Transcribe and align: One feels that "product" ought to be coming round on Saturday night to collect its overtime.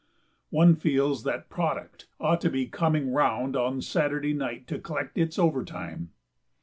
One 0.49 0.73
feels 0.75 1.23
that 1.25 1.47
"product" 1.47 2.07
ought 2.19 2.41
to 2.41 2.49
be 2.49 2.65
coming 2.65 3.11
round 3.13 3.55
on 3.55 3.83
Saturday 3.83 4.33
night 4.33 4.65
to 4.69 4.79
collect 4.79 5.15
its 5.15 5.37
overtime. 5.37 6.09